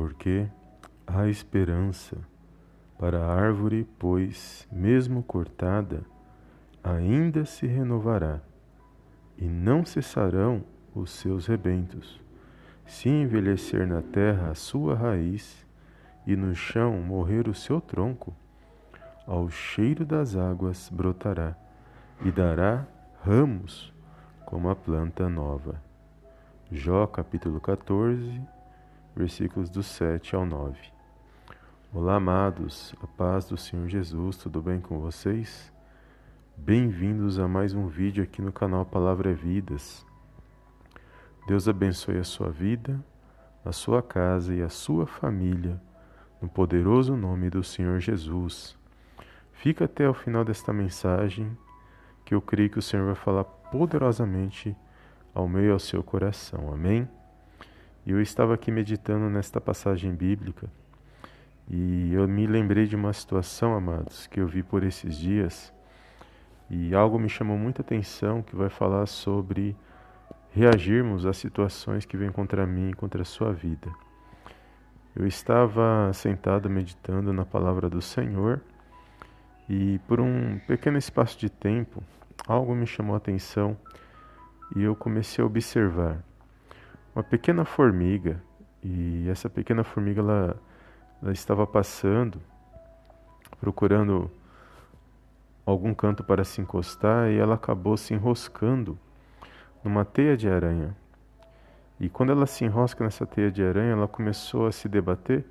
Porque 0.00 0.48
há 1.06 1.28
esperança 1.28 2.16
para 2.98 3.22
a 3.22 3.34
árvore, 3.34 3.86
pois, 3.98 4.66
mesmo 4.72 5.22
cortada, 5.22 6.06
ainda 6.82 7.44
se 7.44 7.66
renovará, 7.66 8.40
e 9.36 9.44
não 9.44 9.84
cessarão 9.84 10.64
os 10.94 11.10
seus 11.10 11.46
rebentos. 11.46 12.18
Se 12.86 13.10
envelhecer 13.10 13.86
na 13.86 14.00
terra 14.00 14.52
a 14.52 14.54
sua 14.54 14.94
raiz, 14.94 15.66
e 16.26 16.34
no 16.34 16.54
chão 16.54 16.94
morrer 17.02 17.46
o 17.46 17.54
seu 17.54 17.78
tronco, 17.78 18.34
ao 19.26 19.50
cheiro 19.50 20.06
das 20.06 20.34
águas 20.34 20.88
brotará 20.88 21.54
e 22.24 22.30
dará 22.30 22.86
ramos 23.22 23.92
como 24.46 24.70
a 24.70 24.74
planta 24.74 25.28
nova. 25.28 25.78
Jó 26.72 27.06
capítulo 27.06 27.60
14, 27.60 28.40
versículos 29.14 29.68
do 29.68 29.82
7 29.82 30.34
ao 30.34 30.46
9. 30.46 30.78
Olá, 31.92 32.16
amados, 32.16 32.94
a 33.02 33.06
paz 33.06 33.46
do 33.46 33.56
Senhor 33.56 33.88
Jesus, 33.88 34.36
tudo 34.36 34.62
bem 34.62 34.80
com 34.80 35.00
vocês? 35.00 35.72
Bem-vindos 36.56 37.38
a 37.38 37.48
mais 37.48 37.74
um 37.74 37.88
vídeo 37.88 38.22
aqui 38.22 38.40
no 38.40 38.52
canal 38.52 38.84
Palavra 38.84 39.30
é 39.30 39.34
Vidas. 39.34 40.06
Deus 41.46 41.68
abençoe 41.68 42.18
a 42.18 42.24
sua 42.24 42.50
vida, 42.50 43.04
a 43.64 43.72
sua 43.72 44.02
casa 44.02 44.54
e 44.54 44.62
a 44.62 44.68
sua 44.68 45.06
família, 45.06 45.80
no 46.40 46.48
poderoso 46.48 47.16
nome 47.16 47.50
do 47.50 47.64
Senhor 47.64 47.98
Jesus. 47.98 48.78
Fica 49.52 49.86
até 49.86 50.08
o 50.08 50.14
final 50.14 50.44
desta 50.44 50.72
mensagem, 50.72 51.56
que 52.24 52.34
eu 52.34 52.40
creio 52.40 52.70
que 52.70 52.78
o 52.78 52.82
Senhor 52.82 53.06
vai 53.06 53.16
falar 53.16 53.44
poderosamente 53.44 54.76
ao 55.34 55.48
meio 55.48 55.68
e 55.68 55.72
ao 55.72 55.78
seu 55.78 56.02
coração. 56.02 56.72
Amém? 56.72 57.08
E 58.06 58.12
eu 58.12 58.20
estava 58.20 58.54
aqui 58.54 58.70
meditando 58.70 59.28
nesta 59.28 59.60
passagem 59.60 60.14
bíblica 60.14 60.70
e 61.68 62.12
eu 62.14 62.26
me 62.26 62.46
lembrei 62.46 62.86
de 62.86 62.96
uma 62.96 63.12
situação, 63.12 63.74
amados, 63.74 64.26
que 64.26 64.40
eu 64.40 64.46
vi 64.46 64.62
por 64.62 64.82
esses 64.82 65.16
dias 65.16 65.72
e 66.70 66.94
algo 66.94 67.18
me 67.18 67.28
chamou 67.28 67.58
muita 67.58 67.82
atenção 67.82 68.42
que 68.42 68.56
vai 68.56 68.68
falar 68.68 69.06
sobre 69.06 69.76
reagirmos 70.50 71.26
às 71.26 71.36
situações 71.36 72.04
que 72.04 72.16
vêm 72.16 72.32
contra 72.32 72.66
mim 72.66 72.90
e 72.90 72.94
contra 72.94 73.22
a 73.22 73.24
sua 73.24 73.52
vida. 73.52 73.88
Eu 75.14 75.26
estava 75.26 76.10
sentado 76.14 76.70
meditando 76.70 77.32
na 77.32 77.44
palavra 77.44 77.88
do 77.88 78.00
Senhor 78.00 78.60
e 79.68 80.00
por 80.08 80.20
um 80.20 80.58
pequeno 80.66 80.96
espaço 80.96 81.38
de 81.38 81.50
tempo, 81.50 82.02
algo 82.46 82.74
me 82.74 82.86
chamou 82.86 83.14
a 83.14 83.18
atenção 83.18 83.76
e 84.74 84.82
eu 84.82 84.96
comecei 84.96 85.42
a 85.42 85.46
observar 85.46 86.24
uma 87.14 87.22
pequena 87.22 87.64
formiga 87.64 88.42
e 88.82 89.28
essa 89.28 89.50
pequena 89.50 89.84
formiga 89.84 90.20
ela, 90.20 90.56
ela 91.22 91.32
estava 91.32 91.66
passando 91.66 92.40
procurando 93.60 94.30
algum 95.66 95.92
canto 95.94 96.24
para 96.24 96.44
se 96.44 96.60
encostar 96.60 97.30
e 97.30 97.38
ela 97.38 97.54
acabou 97.54 97.96
se 97.96 98.14
enroscando 98.14 98.98
numa 99.84 100.04
teia 100.04 100.36
de 100.36 100.48
aranha. 100.48 100.96
E 101.98 102.08
quando 102.08 102.32
ela 102.32 102.46
se 102.46 102.64
enrosca 102.64 103.04
nessa 103.04 103.26
teia 103.26 103.50
de 103.50 103.62
aranha, 103.62 103.92
ela 103.92 104.08
começou 104.08 104.66
a 104.66 104.72
se 104.72 104.88
debater 104.88 105.44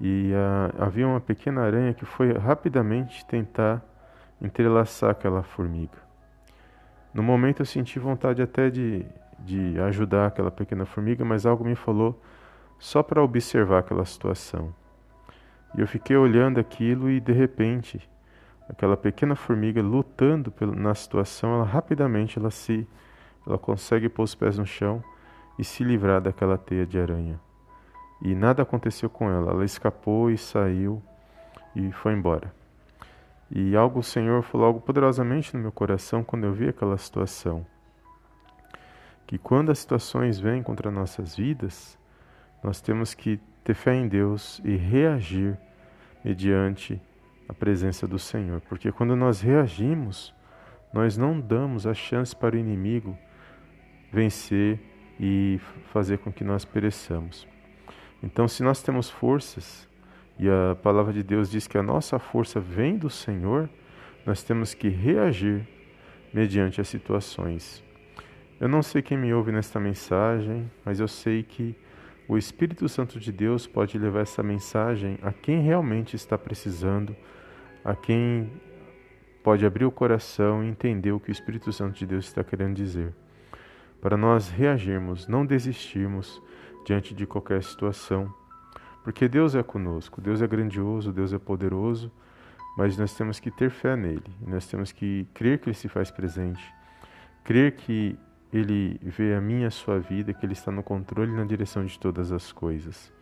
e 0.00 0.30
uh, 0.32 0.82
havia 0.82 1.06
uma 1.06 1.20
pequena 1.20 1.62
aranha 1.62 1.92
que 1.92 2.04
foi 2.04 2.32
rapidamente 2.32 3.24
tentar 3.26 3.82
entrelaçar 4.40 5.10
aquela 5.10 5.42
formiga. 5.42 5.98
No 7.12 7.22
momento 7.22 7.62
eu 7.62 7.66
senti 7.66 7.98
vontade 7.98 8.42
até 8.42 8.70
de, 8.70 9.04
de 9.46 9.78
ajudar 9.80 10.26
aquela 10.26 10.50
pequena 10.50 10.84
formiga, 10.84 11.24
mas 11.24 11.46
algo 11.46 11.64
me 11.64 11.76
falou 11.76 12.20
só 12.78 13.02
para 13.02 13.22
observar 13.22 13.78
aquela 13.78 14.04
situação. 14.04 14.74
E 15.76 15.80
eu 15.80 15.86
fiquei 15.86 16.16
olhando 16.16 16.58
aquilo 16.58 17.08
e 17.08 17.20
de 17.20 17.32
repente 17.32 18.00
aquela 18.68 18.96
pequena 18.96 19.36
formiga 19.36 19.80
lutando 19.80 20.52
na 20.74 20.94
situação, 20.94 21.54
ela 21.54 21.64
rapidamente 21.64 22.38
ela 22.38 22.50
se 22.50 22.86
ela 23.46 23.56
consegue 23.56 24.08
pôr 24.08 24.24
os 24.24 24.34
pés 24.34 24.58
no 24.58 24.66
chão 24.66 25.02
e 25.56 25.62
se 25.62 25.84
livrar 25.84 26.20
daquela 26.20 26.58
teia 26.58 26.84
de 26.84 26.98
aranha. 26.98 27.40
E 28.20 28.34
nada 28.34 28.62
aconteceu 28.62 29.08
com 29.08 29.30
ela. 29.30 29.52
Ela 29.52 29.64
escapou 29.64 30.30
e 30.30 30.36
saiu 30.36 31.00
e 31.76 31.92
foi 31.92 32.12
embora. 32.12 32.52
E 33.48 33.76
algo 33.76 34.00
o 34.00 34.02
Senhor 34.02 34.42
falou 34.42 34.66
algo 34.66 34.80
poderosamente 34.80 35.54
no 35.54 35.62
meu 35.62 35.70
coração 35.70 36.24
quando 36.24 36.44
eu 36.44 36.52
vi 36.52 36.68
aquela 36.68 36.98
situação. 36.98 37.64
Que 39.26 39.38
quando 39.38 39.70
as 39.70 39.78
situações 39.80 40.38
vêm 40.38 40.62
contra 40.62 40.90
nossas 40.90 41.36
vidas, 41.36 41.98
nós 42.62 42.80
temos 42.80 43.14
que 43.14 43.40
ter 43.64 43.74
fé 43.74 43.94
em 43.94 44.06
Deus 44.06 44.60
e 44.64 44.76
reagir 44.76 45.58
mediante 46.24 47.00
a 47.48 47.54
presença 47.54 48.06
do 48.06 48.18
Senhor. 48.18 48.60
Porque 48.62 48.92
quando 48.92 49.16
nós 49.16 49.40
reagimos, 49.40 50.34
nós 50.92 51.16
não 51.16 51.40
damos 51.40 51.86
a 51.86 51.94
chance 51.94 52.34
para 52.34 52.56
o 52.56 52.58
inimigo 52.58 53.16
vencer 54.12 54.80
e 55.18 55.60
fazer 55.92 56.18
com 56.18 56.32
que 56.32 56.44
nós 56.44 56.64
pereçamos. 56.64 57.46
Então, 58.22 58.48
se 58.48 58.62
nós 58.62 58.82
temos 58.82 59.10
forças, 59.10 59.88
e 60.38 60.48
a 60.48 60.74
palavra 60.76 61.12
de 61.12 61.22
Deus 61.22 61.50
diz 61.50 61.66
que 61.66 61.78
a 61.78 61.82
nossa 61.82 62.18
força 62.18 62.60
vem 62.60 62.96
do 62.96 63.08
Senhor, 63.08 63.68
nós 64.24 64.42
temos 64.42 64.74
que 64.74 64.88
reagir 64.88 65.66
mediante 66.32 66.80
as 66.80 66.88
situações. 66.88 67.85
Eu 68.58 68.68
não 68.68 68.82
sei 68.82 69.02
quem 69.02 69.18
me 69.18 69.34
ouve 69.34 69.52
nesta 69.52 69.78
mensagem, 69.78 70.70
mas 70.82 70.98
eu 70.98 71.06
sei 71.06 71.42
que 71.42 71.76
o 72.26 72.38
Espírito 72.38 72.88
Santo 72.88 73.20
de 73.20 73.30
Deus 73.30 73.66
pode 73.66 73.98
levar 73.98 74.20
essa 74.20 74.42
mensagem 74.42 75.18
a 75.20 75.30
quem 75.30 75.60
realmente 75.60 76.16
está 76.16 76.38
precisando, 76.38 77.14
a 77.84 77.94
quem 77.94 78.50
pode 79.44 79.66
abrir 79.66 79.84
o 79.84 79.90
coração 79.90 80.64
e 80.64 80.68
entender 80.68 81.12
o 81.12 81.20
que 81.20 81.28
o 81.28 81.32
Espírito 81.32 81.70
Santo 81.70 81.98
de 81.98 82.06
Deus 82.06 82.24
está 82.24 82.42
querendo 82.42 82.74
dizer. 82.74 83.12
Para 84.00 84.16
nós 84.16 84.48
reagirmos, 84.48 85.28
não 85.28 85.44
desistirmos, 85.44 86.42
diante 86.86 87.12
de 87.12 87.26
qualquer 87.26 87.62
situação. 87.62 88.32
Porque 89.04 89.28
Deus 89.28 89.54
é 89.54 89.62
conosco, 89.62 90.18
Deus 90.18 90.40
é 90.40 90.46
grandioso, 90.46 91.12
Deus 91.12 91.32
é 91.34 91.38
poderoso, 91.38 92.10
mas 92.78 92.96
nós 92.96 93.14
temos 93.14 93.38
que 93.38 93.50
ter 93.50 93.68
fé 93.68 93.96
nele, 93.96 94.24
nós 94.40 94.66
temos 94.66 94.92
que 94.92 95.28
crer 95.34 95.58
que 95.58 95.68
ele 95.68 95.76
se 95.76 95.88
faz 95.88 96.10
presente, 96.10 96.64
crer 97.44 97.72
que 97.72 98.18
ele 98.56 98.98
vê 99.02 99.34
a 99.34 99.40
minha 99.40 99.68
a 99.68 99.70
sua 99.70 99.98
vida, 99.98 100.32
que 100.32 100.44
ele 100.44 100.52
está 100.52 100.70
no 100.70 100.82
controle 100.82 101.32
e 101.32 101.36
na 101.36 101.44
direção 101.44 101.84
de 101.84 101.98
todas 101.98 102.32
as 102.32 102.52
coisas. 102.52 103.12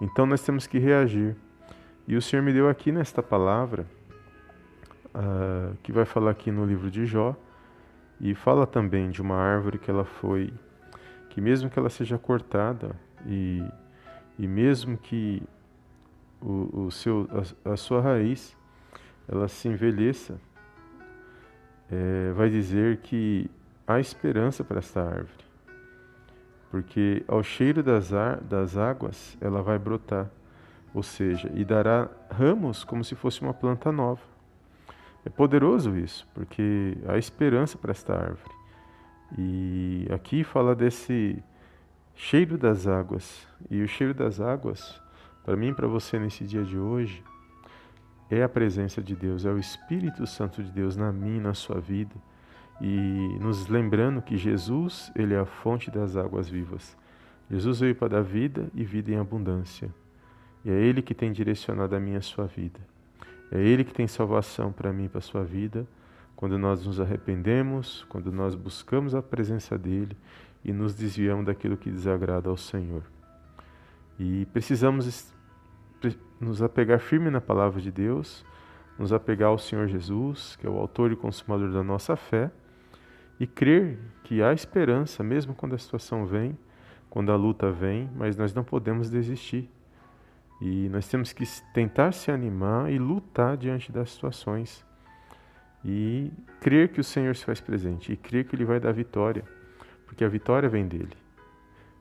Então 0.00 0.26
nós 0.26 0.42
temos 0.42 0.66
que 0.66 0.78
reagir. 0.78 1.36
E 2.06 2.16
o 2.16 2.22
Senhor 2.22 2.42
me 2.42 2.52
deu 2.52 2.68
aqui 2.68 2.92
nesta 2.92 3.22
palavra, 3.22 3.86
uh, 5.14 5.76
que 5.82 5.92
vai 5.92 6.04
falar 6.04 6.30
aqui 6.30 6.50
no 6.50 6.64
livro 6.64 6.90
de 6.90 7.04
Jó, 7.04 7.34
e 8.20 8.34
fala 8.34 8.66
também 8.66 9.10
de 9.10 9.20
uma 9.20 9.36
árvore 9.36 9.78
que 9.78 9.90
ela 9.90 10.04
foi 10.04 10.52
que 11.36 11.40
mesmo 11.40 11.68
que 11.68 11.78
ela 11.78 11.90
seja 11.90 12.16
cortada 12.16 12.96
e, 13.26 13.62
e 14.38 14.46
mesmo 14.46 14.96
que 14.96 15.42
o, 16.40 16.86
o 16.86 16.90
seu, 16.90 17.28
a, 17.64 17.72
a, 17.72 17.76
sua 17.76 18.00
raiz 18.00 18.56
ela 19.28 19.46
se 19.46 19.68
envelheça, 19.68 20.40
é, 21.90 22.32
vai 22.32 22.48
dizer 22.48 22.98
que 23.02 23.50
há 23.86 24.00
esperança 24.00 24.64
para 24.64 24.78
esta 24.78 25.02
árvore, 25.02 25.44
porque 26.70 27.24
ao 27.28 27.42
cheiro 27.42 27.82
das, 27.82 28.10
das 28.48 28.76
águas 28.76 29.36
ela 29.40 29.62
vai 29.62 29.78
brotar, 29.78 30.28
ou 30.92 31.02
seja, 31.02 31.50
e 31.54 31.64
dará 31.64 32.08
ramos 32.30 32.84
como 32.84 33.04
se 33.04 33.14
fosse 33.14 33.42
uma 33.42 33.54
planta 33.54 33.92
nova. 33.92 34.22
É 35.24 35.28
poderoso 35.28 35.96
isso, 35.96 36.26
porque 36.32 36.96
há 37.06 37.18
esperança 37.18 37.76
para 37.76 37.90
esta 37.90 38.14
árvore. 38.14 38.54
E 39.36 40.06
aqui 40.10 40.44
fala 40.44 40.74
desse 40.74 41.42
cheiro 42.14 42.56
das 42.56 42.86
águas. 42.86 43.46
E 43.68 43.82
o 43.82 43.88
cheiro 43.88 44.14
das 44.14 44.40
águas, 44.40 45.00
para 45.44 45.56
mim 45.56 45.68
e 45.68 45.74
para 45.74 45.88
você 45.88 46.18
nesse 46.18 46.44
dia 46.44 46.62
de 46.62 46.78
hoje, 46.78 47.24
é 48.30 48.42
a 48.42 48.48
presença 48.48 49.02
de 49.02 49.14
Deus, 49.14 49.44
é 49.44 49.50
o 49.50 49.58
Espírito 49.58 50.26
Santo 50.26 50.62
de 50.62 50.70
Deus 50.70 50.96
na 50.96 51.12
minha 51.12 51.40
na 51.40 51.54
sua 51.54 51.80
vida. 51.80 52.14
E 52.80 53.38
nos 53.40 53.68
lembrando 53.68 54.20
que 54.20 54.36
Jesus, 54.36 55.10
ele 55.16 55.34
é 55.34 55.38
a 55.38 55.46
fonte 55.46 55.90
das 55.90 56.16
águas 56.16 56.48
vivas. 56.48 56.96
Jesus 57.50 57.80
veio 57.80 57.94
para 57.94 58.08
dar 58.08 58.22
vida 58.22 58.68
e 58.74 58.84
vida 58.84 59.10
em 59.10 59.16
abundância. 59.16 59.90
E 60.64 60.70
é 60.70 60.74
Ele 60.74 61.00
que 61.00 61.14
tem 61.14 61.30
direcionado 61.30 61.94
a 61.94 62.00
minha 62.00 62.18
a 62.18 62.22
sua 62.22 62.46
vida. 62.46 62.80
É 63.52 63.60
Ele 63.60 63.84
que 63.84 63.94
tem 63.94 64.06
salvação 64.08 64.72
para 64.72 64.92
mim 64.92 65.04
e 65.04 65.08
para 65.08 65.18
a 65.18 65.22
sua 65.22 65.44
vida. 65.44 65.86
Quando 66.34 66.58
nós 66.58 66.84
nos 66.84 67.00
arrependemos, 67.00 68.04
quando 68.08 68.32
nós 68.32 68.54
buscamos 68.54 69.14
a 69.14 69.22
presença 69.22 69.78
dEle 69.78 70.16
e 70.64 70.72
nos 70.72 70.94
desviamos 70.94 71.46
daquilo 71.46 71.76
que 71.76 71.88
desagrada 71.88 72.50
ao 72.50 72.56
Senhor. 72.56 73.04
E 74.18 74.44
precisamos 74.46 75.32
nos 76.40 76.60
apegar 76.60 76.98
firme 76.98 77.30
na 77.30 77.40
palavra 77.40 77.80
de 77.80 77.90
Deus, 77.90 78.44
nos 78.98 79.12
apegar 79.12 79.50
ao 79.50 79.58
Senhor 79.58 79.86
Jesus, 79.86 80.56
que 80.56 80.66
é 80.66 80.70
o 80.70 80.76
autor 80.76 81.12
e 81.12 81.16
consumador 81.16 81.70
da 81.70 81.82
nossa 81.82 82.16
fé, 82.16 82.50
e 83.38 83.46
crer 83.46 83.98
que 84.24 84.42
há 84.42 84.52
esperança, 84.52 85.22
mesmo 85.22 85.54
quando 85.54 85.74
a 85.74 85.78
situação 85.78 86.26
vem, 86.26 86.56
quando 87.10 87.30
a 87.30 87.36
luta 87.36 87.70
vem, 87.70 88.10
mas 88.14 88.36
nós 88.36 88.52
não 88.52 88.64
podemos 88.64 89.10
desistir. 89.10 89.70
E 90.60 90.88
nós 90.88 91.06
temos 91.08 91.32
que 91.32 91.44
tentar 91.74 92.12
se 92.12 92.30
animar 92.30 92.90
e 92.90 92.98
lutar 92.98 93.56
diante 93.56 93.92
das 93.92 94.10
situações. 94.10 94.84
E 95.84 96.32
crer 96.60 96.88
que 96.88 97.00
o 97.00 97.04
Senhor 97.04 97.36
se 97.36 97.44
faz 97.44 97.60
presente 97.60 98.12
e 98.12 98.16
crer 98.16 98.44
que 98.44 98.56
Ele 98.56 98.64
vai 98.64 98.80
dar 98.80 98.92
vitória, 98.92 99.44
porque 100.06 100.24
a 100.24 100.28
vitória 100.28 100.68
vem 100.68 100.86
dele. 100.86 101.16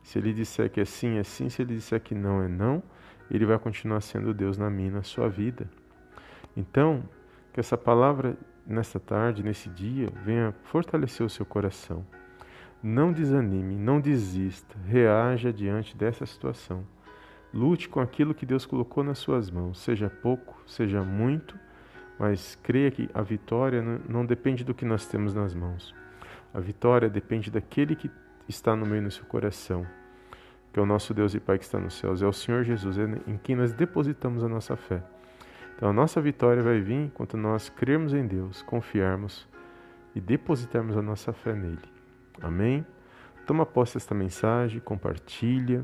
Se 0.02 0.18
Ele 0.18 0.34
disser 0.34 0.70
que 0.70 0.80
é 0.80 0.86
sim, 0.86 1.18
é 1.18 1.24
sim, 1.24 1.50
se 1.50 1.62
Ele 1.62 1.76
disser 1.76 2.02
que 2.02 2.16
não, 2.16 2.42
é 2.42 2.48
não, 2.48 2.82
Ele 3.30 3.46
vai 3.46 3.60
continuar 3.60 4.02
sendo 4.02 4.34
Deus 4.34 4.58
na 4.58 4.70
minha, 4.70 4.92
na 4.92 5.04
sua 5.04 5.28
vida. 5.28 5.70
Então, 6.56 7.04
que 7.54 7.60
essa 7.60 7.78
palavra 7.78 8.38
nesta 8.66 9.00
tarde, 9.00 9.44
nesse 9.44 9.70
dia, 9.70 10.10
venha 10.24 10.54
fortalecer 10.64 11.26
o 11.26 11.30
seu 11.30 11.46
coração. 11.46 12.06
Não 12.82 13.12
desanime, 13.12 13.76
não 13.76 14.00
desista, 14.00 14.76
reaja 14.86 15.52
diante 15.52 15.96
dessa 15.96 16.26
situação. 16.26 16.86
Lute 17.54 17.88
com 17.88 18.00
aquilo 18.00 18.34
que 18.34 18.46
Deus 18.46 18.66
colocou 18.66 19.04
nas 19.04 19.18
suas 19.18 19.50
mãos, 19.50 19.80
seja 19.80 20.10
pouco, 20.10 20.62
seja 20.68 21.02
muito, 21.02 21.58
mas 22.20 22.58
creia 22.62 22.92
que 22.92 23.10
a 23.14 23.22
vitória 23.22 23.82
não 24.08 24.26
depende 24.26 24.64
do 24.64 24.74
que 24.74 24.86
nós 24.86 25.08
temos 25.08 25.34
nas 25.34 25.54
mãos. 25.54 25.96
A 26.54 26.60
vitória 26.60 27.10
depende 27.10 27.50
daquele 27.52 27.96
que 27.96 28.10
está 28.48 28.76
no 28.76 28.86
meio 28.86 29.04
do 29.04 29.12
seu 29.12 29.26
coração, 29.26 29.86
que 30.72 30.80
é 30.80 30.84
o 30.84 30.86
nosso 30.86 31.14
Deus 31.14 31.34
e 31.34 31.40
Pai 31.40 31.58
que 31.58 31.64
está 31.66 31.80
nos 31.80 31.96
céus, 31.96 32.22
é 32.22 32.28
o 32.28 32.34
Senhor 32.34 32.64
Jesus, 32.64 32.98
é 32.98 33.04
em 33.28 33.38
quem 33.38 33.56
nós 33.56 33.74
depositamos 33.74 34.44
a 34.44 34.50
nossa 34.50 34.76
fé. 34.76 35.04
Então 35.76 35.90
a 35.90 35.94
nossa 35.94 36.22
vitória 36.22 36.64
vai 36.64 36.80
vir 36.80 37.06
enquanto 37.06 37.36
nós 37.36 37.70
crermos 37.70 38.14
em 38.14 38.26
Deus, 38.26 38.62
confiarmos 38.62 39.48
e 40.16 40.22
depositarmos 40.22 40.96
a 40.96 41.02
nossa 41.02 41.34
fé 41.34 41.54
nele. 41.54 41.78
Amém? 42.42 42.86
Toma 43.46 43.66
posse 43.66 43.96
desta 43.96 44.16
mensagem, 44.16 44.80
compartilha 44.80 45.84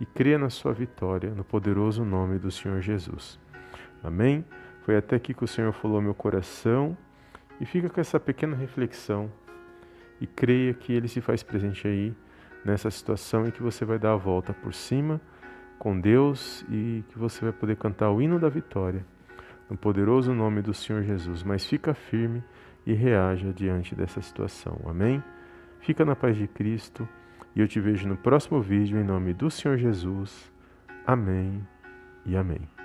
e 0.00 0.06
creia 0.06 0.38
na 0.38 0.48
sua 0.48 0.72
vitória 0.72 1.30
no 1.30 1.44
poderoso 1.44 2.04
nome 2.04 2.38
do 2.38 2.50
Senhor 2.50 2.80
Jesus. 2.80 3.38
Amém? 4.02 4.44
Foi 4.82 4.96
até 4.96 5.16
aqui 5.16 5.34
que 5.34 5.44
o 5.44 5.48
Senhor 5.48 5.72
falou 5.72 6.00
meu 6.00 6.14
coração 6.14 6.96
e 7.60 7.66
fica 7.66 7.90
com 7.90 8.00
essa 8.00 8.18
pequena 8.18 8.56
reflexão 8.56 9.30
e 10.18 10.26
creia 10.26 10.72
que 10.72 10.92
Ele 10.92 11.06
se 11.06 11.20
faz 11.20 11.42
presente 11.42 11.86
aí 11.86 12.14
nessa 12.64 12.90
situação 12.90 13.46
e 13.46 13.52
que 13.52 13.62
você 13.62 13.84
vai 13.84 13.98
dar 13.98 14.14
a 14.14 14.16
volta 14.16 14.54
por 14.54 14.72
cima 14.72 15.20
com 15.80 15.98
Deus 15.98 16.62
e 16.68 17.02
que 17.08 17.18
você 17.18 17.40
vai 17.42 17.52
poder 17.52 17.74
cantar 17.76 18.10
o 18.10 18.20
hino 18.20 18.38
da 18.38 18.50
vitória 18.50 19.02
no 19.68 19.76
poderoso 19.76 20.34
nome 20.34 20.60
do 20.60 20.74
Senhor 20.74 21.02
Jesus. 21.02 21.42
Mas 21.42 21.64
fica 21.64 21.94
firme 21.94 22.44
e 22.86 22.92
reaja 22.92 23.50
diante 23.52 23.94
dessa 23.94 24.20
situação. 24.20 24.78
Amém? 24.86 25.24
Fica 25.80 26.04
na 26.04 26.14
paz 26.14 26.36
de 26.36 26.46
Cristo 26.46 27.08
e 27.56 27.60
eu 27.60 27.66
te 27.66 27.80
vejo 27.80 28.06
no 28.06 28.16
próximo 28.16 28.60
vídeo 28.60 29.00
em 29.00 29.04
nome 29.04 29.32
do 29.32 29.50
Senhor 29.50 29.78
Jesus. 29.78 30.52
Amém 31.06 31.66
e 32.26 32.36
amém. 32.36 32.79